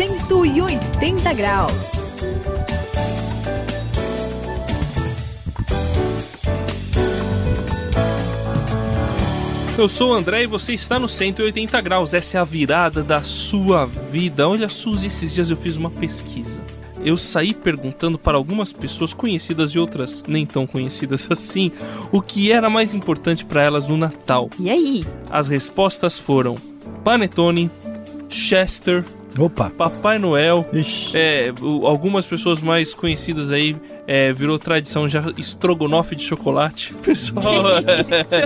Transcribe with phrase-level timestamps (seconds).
[0.00, 2.02] 180 graus.
[9.76, 12.14] Eu sou o André e você está no 180 graus.
[12.14, 14.48] Essa é a virada da sua vida.
[14.48, 16.62] Olha, Suzy, esses dias eu fiz uma pesquisa.
[17.04, 21.70] Eu saí perguntando para algumas pessoas conhecidas e outras nem tão conhecidas assim
[22.10, 24.48] o que era mais importante para elas no Natal.
[24.58, 25.04] E aí?
[25.28, 26.56] As respostas foram
[27.04, 27.70] Panetone,
[28.30, 29.04] Chester,
[29.38, 29.70] Opa!
[29.70, 30.68] Papai Noel.
[30.72, 31.16] Ixi.
[31.16, 31.52] É,
[31.84, 36.92] algumas pessoas mais conhecidas aí é, virou tradição já estrogonofe de chocolate.
[36.92, 37.44] O pessoal,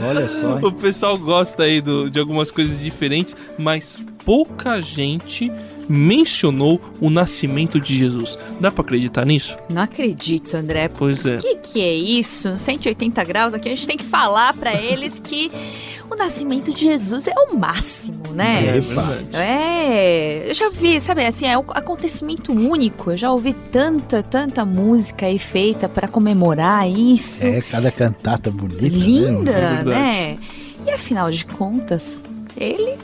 [0.09, 0.59] Olha só.
[0.59, 0.65] hein?
[0.65, 5.51] o pessoal gosta aí do- de algumas coisas diferentes, mas pouca gente
[5.89, 8.39] mencionou o nascimento de Jesus.
[8.61, 9.59] Dá pra acreditar nisso?
[9.69, 10.89] Não acredito, André.
[10.89, 11.37] Pois é.
[11.37, 12.49] O que, que é isso?
[12.49, 15.51] No 180 graus aqui a gente tem que falar pra eles que
[16.15, 18.79] o nascimento de Jesus é o máximo, né?
[18.79, 19.19] Epa.
[19.37, 23.11] É, eu já vi, sabe, assim, é um acontecimento único.
[23.11, 27.45] Eu já ouvi tanta, tanta música aí feita pra comemorar isso.
[27.45, 28.87] É, cada cantata bonita.
[28.87, 29.59] Linda, Né?
[29.61, 29.89] É verdade.
[29.91, 30.39] né?
[30.87, 32.25] E afinal de contas,
[32.57, 32.97] ele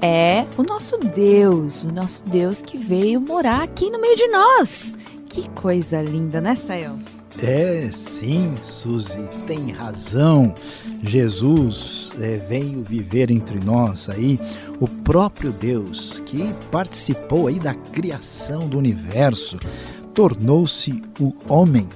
[0.00, 4.96] é o nosso Deus, o nosso Deus que veio morar aqui no meio de nós.
[5.28, 6.98] Que coisa linda, né, Sayão?
[7.42, 10.54] É, sim, Suzy, tem razão.
[11.02, 14.40] Jesus é, veio viver entre nós aí,
[14.80, 19.58] o próprio Deus que participou aí da criação do universo,
[20.14, 21.88] tornou-se o homem.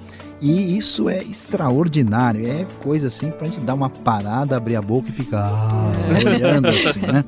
[0.42, 5.10] E isso é extraordinário, é coisa assim pra gente dar uma parada, abrir a boca
[5.10, 5.92] e ficar ah,
[6.26, 7.24] olhando assim, né?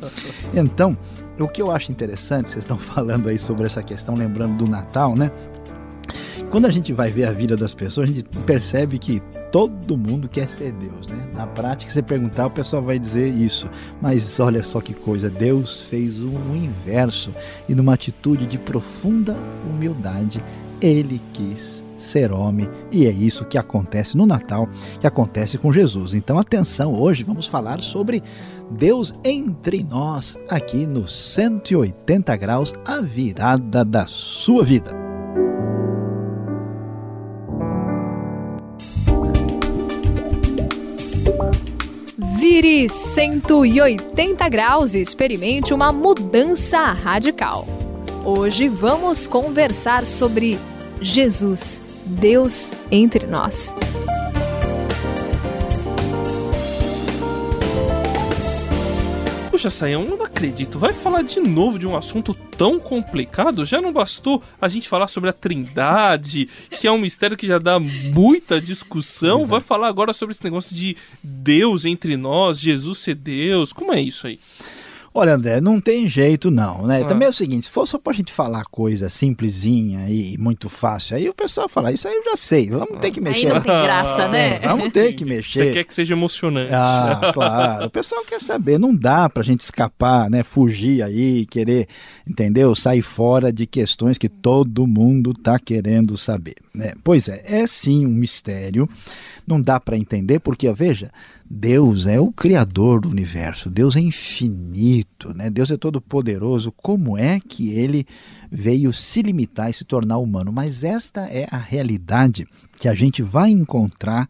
[0.55, 0.97] Então,
[1.39, 5.15] o que eu acho interessante, vocês estão falando aí sobre essa questão, lembrando do Natal,
[5.15, 5.31] né?
[6.53, 10.29] Quando a gente vai ver a vida das pessoas, a gente percebe que todo mundo
[10.29, 11.31] quer ser Deus, né?
[11.33, 13.71] Na prática, se perguntar, o pessoal vai dizer isso.
[14.03, 17.35] Mas olha só que coisa, Deus fez o inverso
[17.67, 19.35] e numa atitude de profunda
[19.67, 20.45] humildade,
[20.79, 24.69] ele quis ser homem e é isso que acontece no Natal,
[25.01, 26.13] que acontece com Jesus.
[26.13, 28.23] Então, atenção, hoje vamos falar sobre
[28.71, 35.02] Deus entre nós aqui no 180 graus, a virada da sua vida.
[42.55, 47.67] Vire 180 graus e experimente uma mudança radical.
[48.27, 50.59] Hoje vamos conversar sobre
[51.01, 53.75] Jesus, Deus entre nós.
[59.51, 60.77] Puxa, eu não acredito.
[60.77, 63.65] Vai falar de novo de um assunto tão complicado?
[63.65, 66.49] Já não bastou a gente falar sobre a Trindade,
[66.79, 69.47] que é um mistério que já dá muita discussão?
[69.47, 73.73] Vai falar agora sobre esse negócio de Deus entre nós, Jesus ser Deus?
[73.73, 74.41] Como é isso aí?
[75.15, 77.03] Olha, André, não tem jeito não, né?
[77.03, 77.07] Ah.
[77.07, 81.17] Também é o seguinte, se for só pra gente falar coisa simplesinha e muito fácil,
[81.17, 83.49] aí o pessoal fala, isso aí eu já sei, vamos ter que Aí mexer.
[83.49, 84.57] não tem graça, né?
[84.57, 85.67] É, vamos ter que mexer.
[85.67, 86.73] Você quer que seja emocionante.
[86.73, 87.87] Ah, claro.
[87.87, 90.43] O pessoal quer saber, não dá pra gente escapar, né?
[90.43, 91.89] Fugir aí, querer,
[92.27, 92.75] entendeu?
[92.75, 96.93] Sair fora de questões que todo mundo tá querendo saber, né?
[97.05, 98.89] Pois é, é sim um mistério.
[99.47, 101.11] Não dá pra entender porque, veja,
[101.55, 105.51] Deus é o criador do universo, Deus é infinito, né?
[105.51, 106.73] Deus é todo poderoso.
[106.73, 108.07] Como é que ele
[108.51, 110.51] veio se limitar e se tornar humano?
[110.51, 112.49] Mas esta é a realidade
[112.83, 114.29] que a gente vai encontrar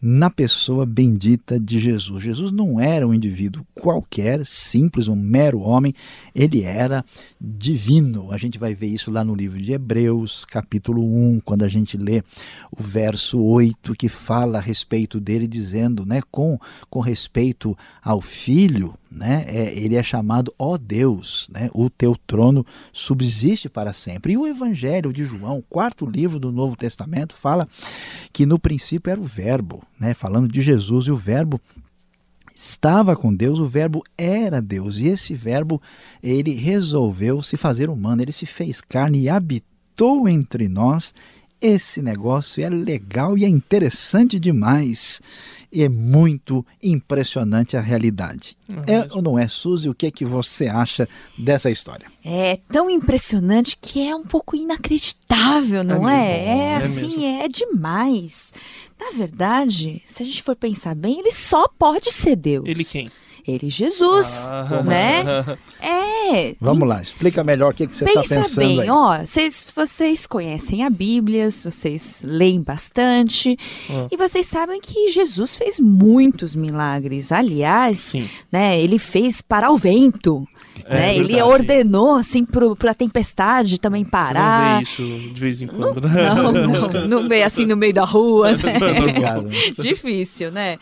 [0.00, 2.22] na pessoa bendita de Jesus.
[2.22, 5.94] Jesus não era um indivíduo qualquer, simples, um mero homem,
[6.34, 7.04] ele era
[7.38, 8.32] divino.
[8.32, 11.98] A gente vai ver isso lá no livro de Hebreus, capítulo 1, quando a gente
[11.98, 12.22] lê
[12.72, 18.94] o verso 8, que fala a respeito dele, dizendo, né, com, com respeito ao filho,
[19.10, 24.32] né, é, ele é chamado ó Deus, né, o teu trono subsiste para sempre.
[24.32, 27.68] E o Evangelho de João, quarto livro do Novo Testamento, fala
[28.32, 31.60] que no princípio era o Verbo, né, falando de Jesus, e o Verbo
[32.54, 35.80] estava com Deus, o verbo era Deus, e esse verbo
[36.22, 41.14] ele resolveu se fazer humano, ele se fez carne e habitou entre nós.
[41.60, 45.20] Esse negócio é legal e é interessante demais.
[45.72, 48.56] E é muito impressionante a realidade.
[48.88, 49.88] É ou não é, Suzy?
[49.88, 51.08] O que é que você acha
[51.38, 52.06] dessa história?
[52.24, 56.16] É tão impressionante que é um pouco inacreditável, não é?
[56.16, 58.52] mesmo, É, é assim, é demais.
[58.98, 62.64] Na verdade, se a gente for pensar bem, ele só pode ser Deus.
[62.68, 63.10] Ele quem?
[63.46, 64.82] Ele, Jesus, Ah.
[64.84, 65.24] né?
[65.80, 66.54] É.
[66.60, 68.90] Vamos lá, explica melhor o que, que você está Pensa pensando bem, aí.
[68.90, 73.58] ó, vocês, vocês conhecem a Bíblia, vocês leem bastante
[73.90, 74.06] Ah.
[74.10, 77.32] e vocês sabem que Jesus fez muitos milagres.
[77.32, 78.28] Aliás, Sim.
[78.52, 80.46] né, ele fez parar o vento,
[80.86, 81.16] É né?
[81.16, 84.84] Ele ordenou assim pro, pra tempestade também parar.
[84.84, 86.34] Você não vê isso de vez em quando, né?
[86.34, 88.76] Não, não, não vê assim no meio da rua, né?
[88.98, 89.48] Obrigado.
[89.78, 90.78] Difícil, né?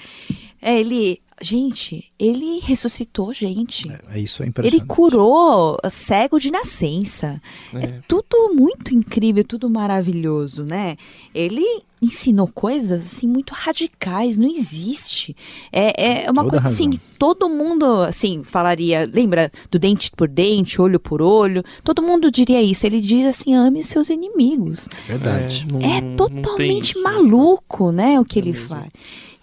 [0.61, 3.89] É, ele, gente, ele ressuscitou gente.
[4.11, 4.87] É, isso é Ele impressionante.
[4.87, 7.41] curou cego de nascença.
[7.75, 7.79] É.
[7.85, 8.01] É.
[8.09, 10.97] tudo muito incrível, tudo maravilhoso, né?
[11.35, 11.65] Ele
[12.01, 15.37] ensinou coisas assim muito radicais, não existe.
[15.73, 20.81] É, é uma Toda coisa assim todo mundo assim falaria, lembra do dente por dente,
[20.81, 21.63] olho por olho?
[21.83, 22.87] Todo mundo diria isso.
[22.87, 24.89] Ele diz assim: ame seus inimigos.
[25.09, 25.67] Verdade.
[25.71, 28.69] não- É não tem totalmente isso, maluco, né, o que ele mesmo.
[28.69, 28.89] faz.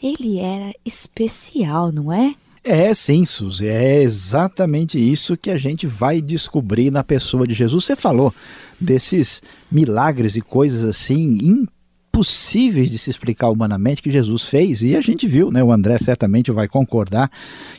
[0.02, 2.36] Ele era especial, não é?
[2.64, 7.86] É, sim, Suzy, é exatamente isso que a gente vai descobrir na pessoa de Jesus.
[7.86, 8.34] Você falou
[8.80, 11.68] desses milagres e coisas assim
[12.16, 15.62] impossíveis de se explicar humanamente que Jesus fez e a gente viu, né?
[15.62, 17.30] O André certamente vai concordar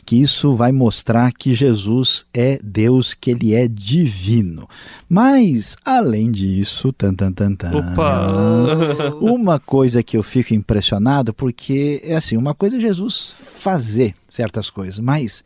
[0.05, 4.69] que isso vai mostrar que Jesus é Deus, que ele é divino.
[5.09, 7.71] Mas além disso, tan tan tan tan.
[7.75, 9.15] Opa!
[9.19, 14.69] Uma coisa que eu fico impressionado, porque é assim, uma coisa é Jesus fazer certas
[14.69, 15.43] coisas, mas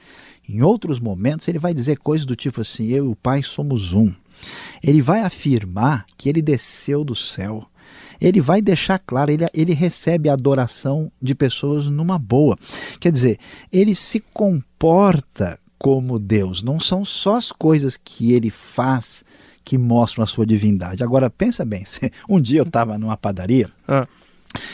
[0.48, 3.94] em outros momentos ele vai dizer coisas do tipo assim: eu e o Pai somos
[3.94, 4.12] um.
[4.84, 7.68] Ele vai afirmar que ele desceu do céu.
[8.22, 12.56] Ele vai deixar claro, ele, ele recebe a adoração de pessoas numa boa.
[13.00, 13.40] Quer dizer,
[13.74, 16.62] ele se comporta como Deus.
[16.62, 19.26] Não são só as coisas que ele faz
[19.64, 21.04] que mostram a sua divindade.
[21.04, 21.84] Agora, pensa bem,
[22.30, 24.08] um dia eu estava numa padaria Ah.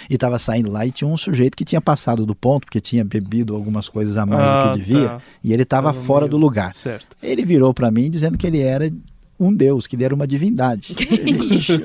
[0.09, 3.03] e estava saindo lá e tinha um sujeito que tinha passado do ponto, porque tinha
[3.05, 5.21] bebido algumas coisas a mais Ah, do que devia, tá.
[5.43, 6.73] e ele estava Tava fora meio- do lugar.
[6.73, 7.15] Certo.
[7.21, 8.91] Ele virou para mim dizendo que ele era
[9.39, 10.95] um deus, que ele era uma divindade.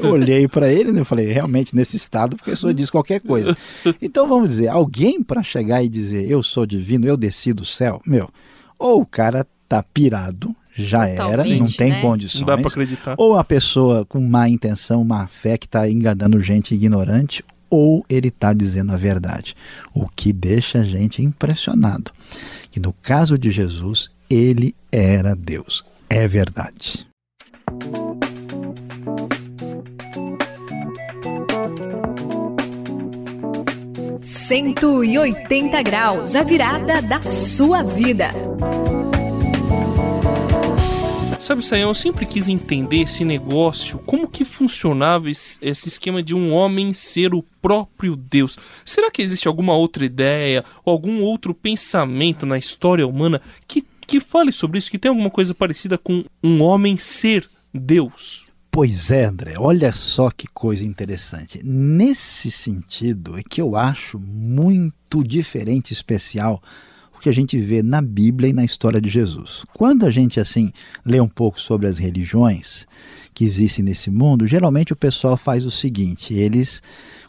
[0.02, 3.56] Eu olhei para ele e eu falei, realmente, nesse estado, a pessoa diz qualquer coisa.
[4.00, 8.00] Então vamos dizer, alguém para chegar e dizer eu sou divino, eu desci do céu,
[8.06, 8.28] meu,
[8.78, 12.00] ou o cara tá pirado, já era, não tem né?
[12.00, 12.40] condições.
[12.40, 13.14] Não dá pra acreditar.
[13.18, 18.28] Ou a pessoa com má intenção, má fé, que está enganando gente ignorante, ou ele
[18.28, 19.54] está dizendo a verdade.
[19.94, 22.10] O que deixa a gente impressionado.
[22.70, 25.84] Que no caso de Jesus, ele era Deus.
[26.08, 27.06] É verdade.
[34.52, 38.28] 180 graus, a virada da sua vida.
[41.40, 46.34] Sabe, Sayão, eu sempre quis entender esse negócio, como que funcionava esse esse esquema de
[46.34, 48.58] um homem ser o próprio Deus.
[48.84, 54.20] Será que existe alguma outra ideia ou algum outro pensamento na história humana que, que
[54.20, 58.46] fale sobre isso, que tem alguma coisa parecida com um homem ser Deus?
[58.70, 61.60] Pois é, André, olha só que coisa interessante.
[61.62, 66.62] Nesse sentido, é que eu acho muito diferente especial
[67.14, 69.64] o que a gente vê na Bíblia e na história de Jesus.
[69.74, 70.72] Quando a gente, assim,
[71.04, 72.86] lê um pouco sobre as religiões
[73.34, 76.82] que existem nesse mundo, geralmente o pessoal faz o seguinte: eles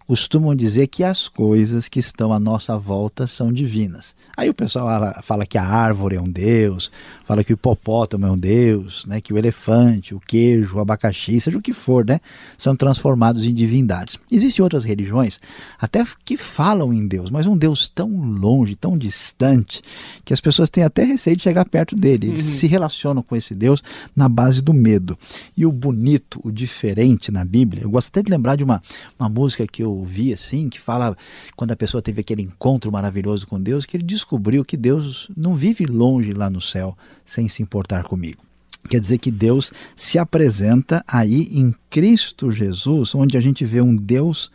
[0.07, 4.15] costumam dizer que as coisas que estão à nossa volta são divinas.
[4.35, 6.91] Aí o pessoal fala, que a árvore é um deus,
[7.23, 11.39] fala que o hipopótamo é um deus, né, que o elefante, o queijo, o abacaxi,
[11.39, 12.19] seja o que for, né,
[12.57, 14.17] são transformados em divindades.
[14.31, 15.39] Existem outras religiões
[15.79, 19.81] até que falam em Deus, mas um Deus tão longe, tão distante,
[20.25, 22.27] que as pessoas têm até receio de chegar perto dele.
[22.27, 23.83] Eles se relacionam com esse Deus
[24.15, 25.17] na base do medo.
[25.55, 28.81] E o bonito, o diferente na Bíblia, eu gosto até de lembrar de uma,
[29.19, 31.15] uma música que eu ouvi assim, que fala
[31.55, 35.55] quando a pessoa teve aquele encontro maravilhoso com Deus, que ele descobriu que Deus não
[35.55, 38.43] vive longe lá no céu sem se importar comigo.
[38.89, 43.95] Quer dizer que Deus se apresenta aí em Cristo Jesus, onde a gente vê um
[43.95, 44.51] Deus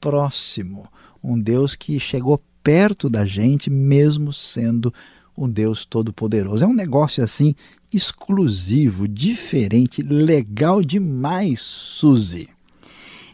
[0.00, 0.88] próximo,
[1.22, 4.92] um Deus que chegou perto da gente, mesmo sendo
[5.36, 6.64] um Deus todo-poderoso.
[6.64, 7.54] É um negócio assim
[7.92, 12.48] exclusivo, diferente, legal demais, Suzy.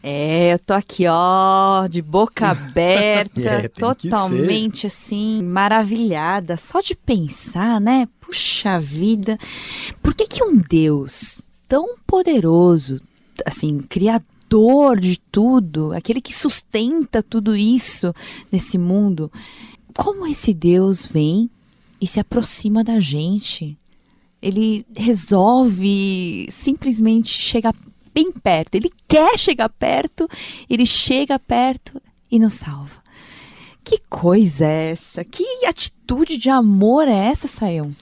[0.03, 6.57] É, eu tô aqui, ó, de boca aberta, É, totalmente assim, maravilhada.
[6.57, 8.09] Só de pensar, né?
[8.21, 9.39] Puxa vida.
[10.03, 13.01] Por que que um Deus tão poderoso,
[13.45, 18.15] assim, criador de tudo, aquele que sustenta tudo isso
[18.51, 19.31] nesse mundo,
[19.95, 21.51] como esse Deus vem
[22.01, 23.77] e se aproxima da gente?
[24.41, 27.75] Ele resolve simplesmente chegar
[28.19, 28.75] bem perto.
[28.75, 30.29] Ele quer chegar perto,
[30.69, 32.97] ele chega perto e nos salva.
[33.85, 35.25] Que coisa é essa?
[35.25, 37.95] Que atitude de amor é essa, Saião?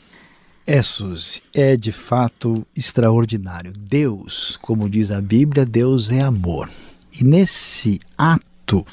[0.66, 3.72] É, Suzy, é de fato extraordinário.
[3.78, 6.68] Deus, como diz a Bíblia, Deus é amor.
[7.20, 8.84] E nesse ato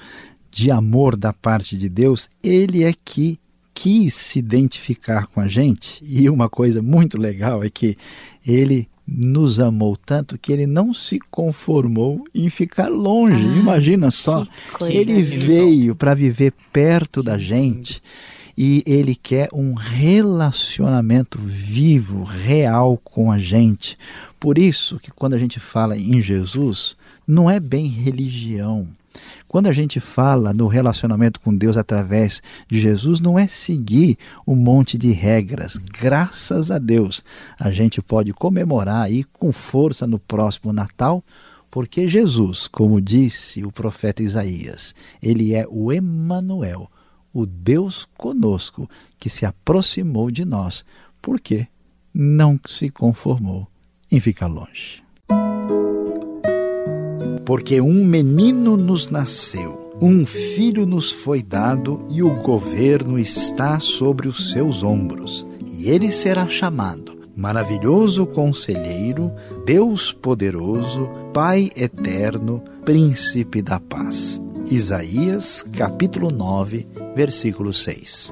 [0.52, 3.40] de amor da parte de Deus, ele é que
[3.74, 6.00] quis se identificar com a gente.
[6.04, 7.98] E uma coisa muito legal é que
[8.46, 13.46] ele nos amou tanto que ele não se conformou em ficar longe.
[13.46, 14.48] Ah, Imagina só,
[14.82, 18.02] ele veio para viver perto da gente
[18.58, 23.98] e ele quer um relacionamento vivo, real com a gente.
[24.40, 26.96] Por isso que quando a gente fala em Jesus,
[27.28, 28.88] não é bem religião.
[29.48, 34.18] Quando a gente fala no relacionamento com Deus através de Jesus, não é seguir
[34.48, 35.78] um monte de regras.
[35.78, 37.24] Graças a Deus,
[37.60, 41.24] a gente pode comemorar aí com força no próximo Natal,
[41.70, 46.90] porque Jesus, como disse o profeta Isaías, ele é o Emanuel,
[47.34, 48.90] o Deus conosco,
[49.20, 50.86] que se aproximou de nós,
[51.22, 51.68] porque
[52.14, 53.68] não se conformou
[54.12, 55.03] em ficar longe
[57.46, 64.28] porque um menino nos nasceu, um filho nos foi dado e o governo está sobre
[64.28, 65.46] os seus ombros.
[65.66, 69.32] E ele será chamado Maravilhoso Conselheiro,
[69.66, 74.42] Deus Poderoso, Pai Eterno, Príncipe da Paz.
[74.70, 78.32] Isaías, capítulo 9, versículo 6.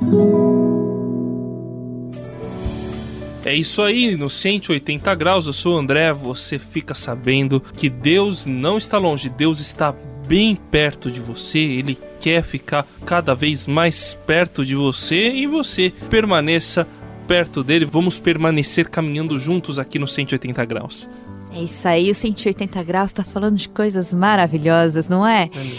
[3.52, 8.46] É isso aí, no 180 graus, eu sou o André, você fica sabendo que Deus
[8.46, 9.94] não está longe, Deus está
[10.26, 15.92] bem perto de você, ele quer ficar cada vez mais perto de você e você
[16.10, 16.88] permaneça
[17.28, 17.84] perto dele.
[17.84, 21.10] Vamos permanecer caminhando juntos aqui no 180 graus.
[21.54, 25.50] É isso aí, o 180 graus está falando de coisas maravilhosas, não é?
[25.54, 25.72] é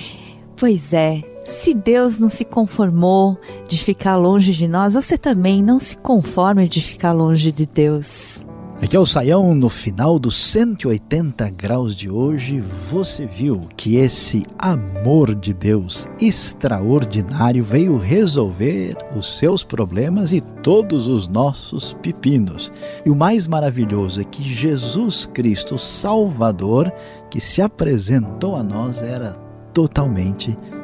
[0.59, 1.32] pois é.
[1.52, 6.66] Se Deus não se conformou de ficar longe de nós, você também não se conforme
[6.66, 8.44] de ficar longe de Deus.
[8.80, 14.44] Aqui é o Saião, no final dos 180 graus de hoje, você viu que esse
[14.59, 22.73] amor de Deus extraordinário veio resolver os seus problemas e todos os nossos pepinos.
[23.06, 26.90] E o mais maravilhoso é que Jesus Cristo, Salvador,
[27.30, 29.35] que se apresentou a nós, era
[29.73, 30.59] totalmente